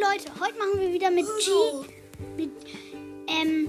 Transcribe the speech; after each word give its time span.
Leute, 0.00 0.30
heute 0.38 0.56
machen 0.58 0.80
wir 0.80 0.92
wieder 0.92 1.10
mit 1.10 1.26
G, 1.26 1.50
mit 2.36 2.52
ähm, 3.26 3.68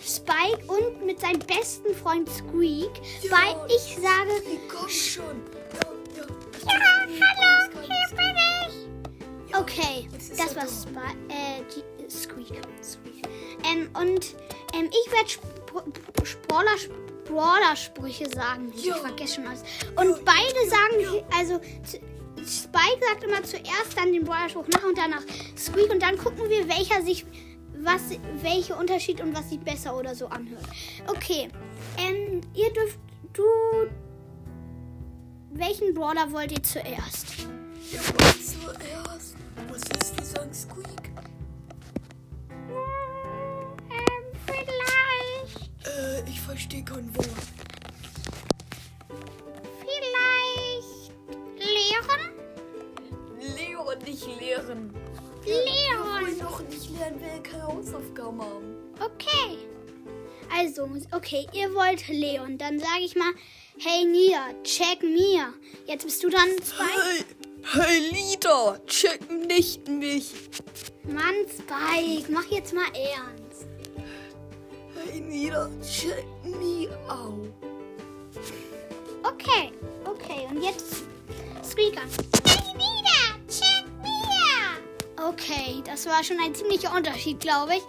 Spike 0.00 0.64
und 0.68 1.04
mit 1.04 1.20
seinem 1.20 1.40
besten 1.40 1.92
Freund 1.92 2.28
Squeak. 2.30 2.90
Ja. 3.22 3.32
Weil 3.32 3.66
ich 3.74 3.96
sage, 3.96 4.42
komm 4.68 4.88
schon. 4.88 5.42
Ja, 6.64 7.08
hallo, 7.08 7.80
hier 7.82 8.16
bin 8.16 8.36
ich. 8.68 9.56
Okay, 9.56 10.08
das 10.36 10.54
war. 10.54 10.68
Spi 10.68 11.00
äh, 11.30 11.62
G 11.64 11.82
Squeak. 12.08 12.60
Squeak. 12.80 13.28
Ähm, 13.64 13.88
und 14.00 14.36
ähm, 14.72 14.88
ich 14.90 15.12
werde 15.12 15.28
Spr 15.28 15.82
Brawler, 16.46 16.76
Brawler-Sprüche 17.24 18.28
sagen. 18.30 18.72
Ich 18.76 18.92
vergesse 18.92 19.34
schon 19.34 19.46
alles. 19.48 19.62
Und 19.96 20.24
beide 20.24 20.70
sagen, 20.70 21.24
also 21.36 21.60
zu, 22.46 22.68
Spike 22.68 23.00
sagt 23.08 23.24
immer 23.24 23.42
zuerst 23.42 23.96
dann 23.96 24.12
den 24.12 24.24
Brawler-Spruch 24.24 24.68
nach 24.68 24.84
und 24.84 24.96
danach 24.96 25.22
Squeak 25.56 25.90
und 25.90 26.02
dann 26.02 26.16
gucken 26.16 26.48
wir, 26.48 26.68
welcher 26.68 27.02
sich 27.02 27.26
was, 27.78 28.02
welche 28.42 28.74
Unterschied 28.74 29.20
und 29.20 29.34
was 29.34 29.50
sich 29.50 29.60
besser 29.60 29.96
oder 29.96 30.14
so 30.14 30.26
anhört. 30.28 30.64
Okay, 31.06 31.48
ähm, 31.98 32.40
ihr 32.54 32.72
dürft, 32.72 32.98
du, 33.32 33.42
welchen 35.50 35.94
Brawler 35.94 36.30
wollt 36.32 36.52
ihr 36.52 36.62
zuerst? 36.62 37.26
Ja, 37.92 38.00
was 38.18 38.60
zuerst? 38.60 39.36
Was 39.68 39.82
ist 39.82 40.20
dieser 40.20 40.54
Squeak? 40.54 41.10
Ähm, 43.90 44.24
vielleicht, 44.44 45.70
Äh, 45.86 46.28
ich 46.28 46.40
verstehe 46.40 46.84
kein 46.84 47.14
Wort. 47.14 47.55
Keine 57.40 57.66
Hausaufgaben 57.66 58.40
haben. 58.40 58.76
Okay. 59.00 59.58
Also, 60.54 60.88
okay, 61.12 61.46
ihr 61.52 61.74
wollt 61.74 62.06
Leon. 62.08 62.58
Dann 62.58 62.78
sage 62.78 63.02
ich 63.02 63.16
mal, 63.16 63.32
hey 63.78 64.04
Nia, 64.04 64.54
check 64.62 65.02
Mia. 65.02 65.52
Jetzt 65.86 66.04
bist 66.04 66.22
du 66.22 66.30
dann 66.30 66.48
Spike. 66.62 67.26
Hey, 67.62 67.82
hey 67.82 68.10
Lieder, 68.10 68.80
check 68.86 69.30
nicht 69.30 69.88
mich. 69.88 70.32
Mann, 71.04 71.34
Spike, 71.48 72.30
mach 72.32 72.46
jetzt 72.46 72.72
mal 72.72 72.86
ernst. 72.94 73.66
Hey 74.94 75.20
Lieder, 75.28 75.70
check 75.82 76.24
me 76.44 76.88
out. 77.08 77.52
Okay, 79.22 79.72
okay, 80.04 80.46
und 80.50 80.62
jetzt 80.62 81.04
Squeaker. 81.64 82.02
Okay, 85.48 85.80
das 85.84 86.06
war 86.06 86.24
schon 86.24 86.38
ein 86.40 86.54
ziemlicher 86.54 86.94
Unterschied, 86.94 87.38
glaube 87.38 87.74
ich. 87.76 87.82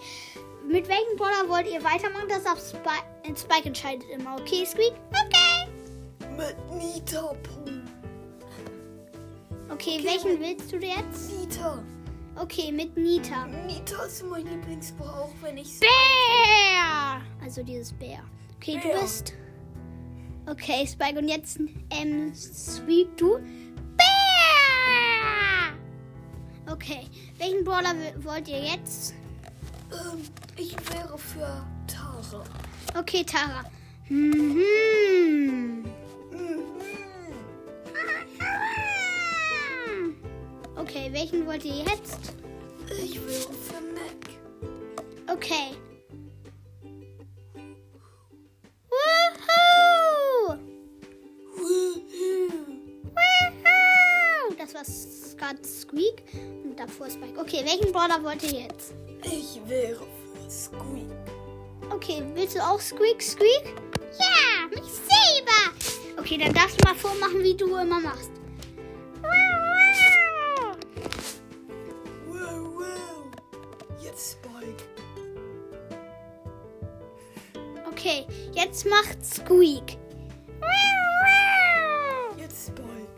Mit 0.66 0.86
welchem 0.88 1.16
Brawler 1.16 1.48
wollt 1.48 1.66
ihr 1.66 1.82
weitermachen? 1.82 2.28
Das 2.28 2.46
auf 2.46 2.60
Spike, 2.60 3.04
äh, 3.24 3.34
Spike 3.36 3.66
entscheidet 3.66 4.08
immer. 4.10 4.36
Okay, 4.36 4.64
Squeak? 4.64 4.92
Okay. 5.10 5.68
Mit 6.36 6.56
Nita 6.78 7.34
Poo. 7.42 7.70
Okay, 9.70 10.00
welchen 10.04 10.40
willst 10.40 10.72
du 10.72 10.76
jetzt? 10.76 11.32
Nita. 11.32 11.82
Okay, 12.36 12.70
mit 12.70 12.96
Nita. 12.96 13.46
Nita 13.66 14.04
ist 14.04 14.24
mein 14.24 14.46
Lieblingsbau, 14.46 15.04
auch 15.04 15.32
wenn 15.40 15.56
ich 15.58 15.80
Bär! 15.80 17.22
Also 17.42 17.62
dieses 17.64 17.92
Bär. 17.92 18.20
Okay, 18.56 18.78
du 18.80 18.88
Bär. 18.88 19.00
bist. 19.00 19.34
Okay, 20.48 20.86
Spike. 20.86 21.18
Und 21.18 21.28
jetzt, 21.28 21.58
ähm, 21.90 22.32
Sweet, 22.34 23.20
du? 23.20 23.38
Okay, 26.88 27.06
welchen 27.36 27.64
Brawler 27.64 27.94
wollt 28.22 28.48
ihr 28.48 28.62
jetzt? 28.62 29.12
Ähm, 29.92 30.22
ich 30.56 30.74
wäre 30.90 31.18
für 31.18 31.62
Tara. 31.86 32.44
Okay, 32.98 33.22
Tara. 33.24 33.62
Mhm. 34.08 35.84
Mhm. 36.30 36.64
Okay, 40.76 41.10
welchen 41.12 41.46
wollt 41.46 41.66
ihr 41.66 41.84
jetzt? 41.84 42.32
Ich 43.04 43.16
wäre 43.16 43.52
für 43.52 43.82
Mac. 43.92 44.30
Okay. 45.30 45.76
War 54.78 54.84
gerade 55.36 55.64
Squeak 55.64 56.22
und 56.64 56.78
davor 56.78 57.10
Spike. 57.10 57.38
Okay, 57.38 57.64
welchen 57.64 57.92
Brawler 57.92 58.22
wollt 58.22 58.42
ihr 58.44 58.60
jetzt? 58.60 58.94
Ich 59.22 59.60
wäre 59.66 60.06
Squeak. 60.48 61.10
Okay, 61.90 62.22
willst 62.34 62.56
du 62.56 62.60
auch 62.60 62.80
Squeak, 62.80 63.22
Squeak? 63.22 63.74
Ja, 64.18 64.68
mich 64.68 64.90
selber. 64.90 65.74
Okay, 66.18 66.38
dann 66.38 66.52
darfst 66.52 66.80
du 66.80 66.88
mal 66.88 66.94
vormachen, 66.94 67.42
wie 67.42 67.56
du 67.56 67.76
immer 67.76 68.00
machst. 68.00 68.30
Wow, 72.26 72.76
wow. 72.76 73.24
Jetzt 74.02 74.32
Spike. 74.32 74.84
Okay, 77.90 78.26
jetzt 78.52 78.86
macht 78.86 79.24
Squeak. 79.24 79.98
Jetzt 82.36 82.68
Spike. 82.68 83.08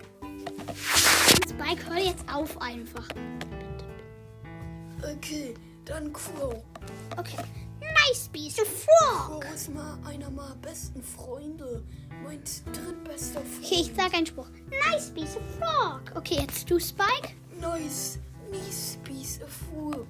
Spike, 1.60 1.90
hör 1.90 1.98
jetzt 1.98 2.24
auf 2.32 2.60
einfach. 2.60 3.06
Okay, 5.02 5.54
dann 5.84 6.12
Crow. 6.12 6.62
Okay. 7.18 7.36
Nice 7.80 8.28
piece 8.32 8.58
of 8.60 8.66
frog. 8.66 9.42
Crow 9.42 9.54
ist 9.54 9.68
mal 9.74 9.98
einer 10.06 10.30
meiner 10.30 10.54
besten 10.56 11.02
Freunde. 11.02 11.84
Mein 12.24 12.42
drittbester 12.72 13.40
Freund. 13.40 13.64
Okay, 13.64 13.80
ich 13.80 13.92
sag 13.94 14.14
einen 14.14 14.26
Spruch. 14.26 14.48
Nice 14.90 15.10
piece 15.10 15.36
of 15.36 15.42
frog. 15.58 16.00
Okay, 16.14 16.38
jetzt 16.40 16.70
du, 16.70 16.78
Spike. 16.78 17.34
Nice, 17.60 18.18
nice 18.50 18.98
piece 19.04 19.40
of 19.42 19.50
work. 19.74 20.06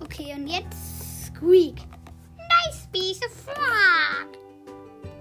Okay, 0.00 0.34
und 0.34 0.46
jetzt 0.46 1.26
Squeak. 1.26 1.76
Nice 2.36 2.88
piece 2.90 3.20
of 3.26 3.32
frog. 3.44 4.38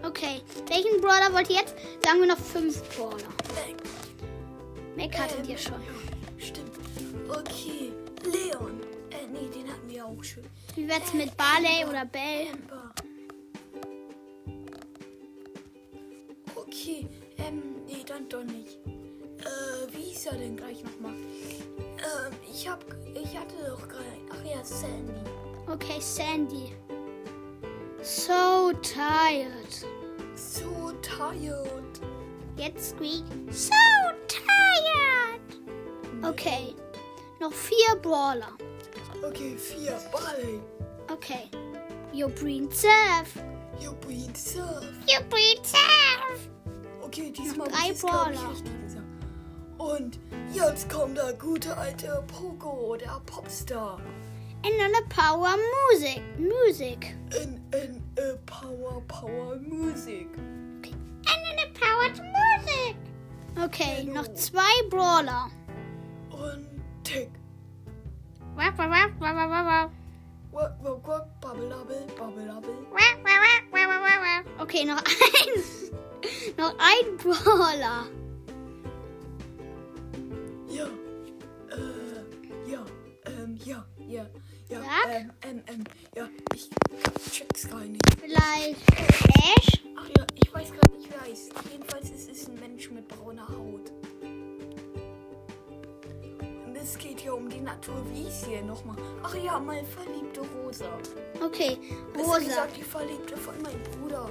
Okay, 0.03 0.41
welchen 0.67 1.01
Brawler 1.01 1.33
wollt 1.33 1.49
ihr 1.49 1.57
jetzt? 1.57 1.75
Sagen 2.05 2.21
wir 2.21 2.27
noch 2.27 2.37
fünf 2.37 2.81
Brawler. 2.95 3.27
Mac. 4.99 5.17
Hattet 5.17 5.39
Ähm, 5.45 5.49
ihr 5.49 5.57
schon. 5.57 5.81
Stimmt. 6.37 6.71
Okay, 7.29 7.93
Leon. 8.23 8.79
Äh, 9.11 9.27
nee, 9.31 9.47
den 9.53 9.71
hatten 9.71 9.89
wir 9.89 10.05
auch 10.05 10.23
schon. 10.23 10.43
Wie 10.75 10.87
wird's 10.87 11.13
mit 11.13 11.35
Barley 11.37 11.85
oder 11.87 12.05
Bell? 12.05 12.47
Amber. 12.53 12.91
Okay, 16.55 17.07
ähm, 17.37 17.61
nee, 17.85 18.03
dann 18.05 18.27
doch 18.29 18.43
nicht. 18.43 18.79
Äh, 18.85 19.93
wie 19.95 20.01
hieß 20.09 20.27
er 20.27 20.37
denn 20.37 20.57
gleich 20.57 20.83
nochmal? 20.83 21.13
Ähm, 21.13 22.33
ich 22.51 22.67
hab, 22.67 22.83
ich 23.15 23.37
hatte 23.37 23.55
doch 23.67 23.87
gerade, 23.87 24.05
ach 24.31 24.45
ja, 24.45 24.63
Sandy. 24.63 25.13
Okay, 25.67 25.99
Sandy. 25.99 26.73
So 28.01 28.71
tired. 28.81 29.85
So 30.35 30.91
tired. 31.01 31.99
Jetzt 32.57 32.91
Squeak. 32.91 33.23
So. 33.51 33.71
Okay, 36.29 36.75
noch 37.39 37.51
vier 37.51 37.95
Brawler. 38.01 38.55
Okay, 39.23 39.57
vier 39.57 39.99
Ball. 40.11 40.61
Okay. 41.11 41.49
Your 42.13 42.29
brain 42.29 42.69
surf. 42.71 43.33
You 43.79 43.93
bring 44.01 44.35
surf. 44.35 44.85
Your 45.07 45.23
brain 45.29 45.57
surf. 45.63 46.49
Okay, 47.01 47.31
diesmal 47.31 47.67
muss 47.67 47.79
drei 47.79 47.91
ich, 47.91 47.99
Brawler. 47.99 48.53
Und 49.79 50.19
jetzt 50.53 50.87
kommt 50.89 51.17
der 51.17 51.33
gute 51.33 51.75
alte 51.75 52.23
Poco, 52.27 52.95
der 52.95 53.19
Popstar. 53.25 53.99
And 54.63 54.73
then 54.77 54.93
a 54.93 55.01
power 55.09 55.55
music. 55.89 56.21
Music. 56.37 57.15
In, 57.41 57.59
in, 57.73 58.03
äh, 58.17 58.35
Power, 58.45 59.01
Power 59.07 59.55
Musik. 59.61 60.27
Okay. 60.79 60.93
And 61.25 61.39
then 61.45 61.59
a 61.65 61.79
powered 61.79 62.19
music. 62.19 62.95
Okay, 63.63 64.03
Hallo. 64.07 64.13
noch 64.13 64.33
zwei 64.35 64.87
Brawler. 64.89 65.49
Und 67.09 67.15
Tick. 67.15 67.29
Wap, 68.55 68.77
wap, 68.77 68.89
wap, 68.89 69.19
wap, 69.19 69.49
wap, 69.49 69.65
wap. 69.65 69.91
Quack, 70.51 70.79
quack, 70.81 71.03
quack, 71.03 71.41
babbelabel, 71.41 72.05
babbelabel. 72.17 72.75
Wap, 72.91 73.17
wap, 73.23 73.39
wap, 73.71 73.89
wap, 73.89 74.01
wap, 74.01 74.21
wap. 74.21 74.61
Okay, 74.61 74.85
noch 74.85 74.97
ein. 75.05 75.63
noch 76.57 76.75
ein 76.77 77.17
Brawler. 77.17 78.05
Ja. 80.67 80.85
Äh, 81.71 82.71
ja. 82.71 82.85
Ähm, 83.25 83.57
ja, 83.65 83.85
ja, 84.07 84.25
ja. 84.69 84.79
Sag. 84.81 85.09
Ähm, 85.09 85.31
ähm, 85.43 85.63
ähm, 85.67 85.83
ja, 86.15 86.27
ich 86.53 86.69
check's 87.31 87.67
gar 87.69 87.81
nicht. 87.85 88.03
Vielleicht 88.21 88.81
Ash? 89.57 89.88
Ja 97.87 97.93
die 97.93 98.01
Natur. 98.01 98.05
Wie 98.13 98.27
ist 98.27 98.45
hier 98.45 98.61
nochmal? 98.61 98.95
Ach 99.23 99.35
ja, 99.35 99.59
meine 99.59 99.85
verliebte 99.85 100.41
Rosa. 100.41 100.85
Okay, 101.43 101.77
Besser 102.13 102.25
Rosa. 102.25 102.39
gesagt, 102.39 102.77
die 102.77 102.83
Verliebte 102.83 103.37
von 103.37 103.61
meinem 103.61 103.81
Bruder. 103.83 104.29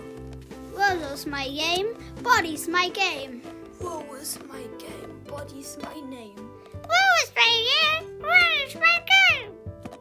Rosa's 0.75 1.27
my 1.27 1.45
game, 1.49 1.89
body's 2.23 2.69
my 2.69 2.91
game. 2.91 3.43
Wow 3.81 4.05
is 4.21 4.39
my 4.49 4.63
game, 4.79 5.21
body's 5.27 5.77
my 5.79 6.01
name. 6.09 6.37
Rosa's 6.75 7.33
my 7.35 7.53
game, 7.65 8.19
body's 8.21 8.75
my 8.75 9.01
game. 9.07 9.53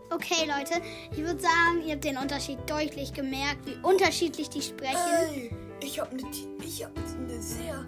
Okay, 0.10 0.46
Leute, 0.46 0.82
ich 1.12 1.18
würde 1.18 1.40
sagen, 1.40 1.84
ihr 1.86 1.94
habt 1.94 2.04
den 2.04 2.18
Unterschied 2.18 2.58
deutlich 2.68 3.14
gemerkt, 3.14 3.66
wie 3.66 3.76
unterschiedlich 3.84 4.50
die 4.50 4.62
sprechen. 4.62 4.98
Ey, 5.32 5.52
ich 5.82 6.00
habe 6.00 6.12
eine 6.12 6.24
ich 6.64 6.84
hab 6.84 6.92
ne 6.96 7.42
sehr 7.42 7.86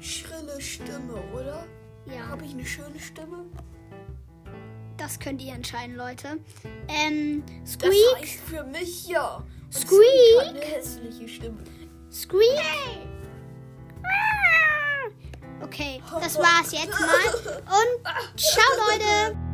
schrille 0.00 0.60
Stimme, 0.60 1.22
oder? 1.34 1.64
Ja, 2.06 2.26
Habe 2.28 2.44
ich 2.44 2.52
eine 2.52 2.64
schöne 2.64 2.98
Stimme? 2.98 3.44
Das 5.00 5.18
könnt 5.18 5.40
ihr 5.42 5.54
entscheiden, 5.54 5.96
Leute. 5.96 6.38
Ähm, 6.88 7.42
Das 7.62 7.72
Squeak, 7.72 7.92
heißt 8.20 8.40
für 8.46 8.64
mich 8.64 9.08
ja. 9.08 9.36
Und 9.36 9.74
Squeak? 9.74 10.40
hat 10.40 10.48
eine 10.48 10.60
hässliche 10.60 11.28
Stimme. 11.28 11.58
Squeak. 12.12 12.60
Okay, 15.62 16.02
das 16.20 16.36
war's 16.38 16.72
jetzt 16.72 16.98
mal. 16.98 17.54
Und 17.60 18.38
ciao, 18.38 18.64
Leute. 18.90 19.49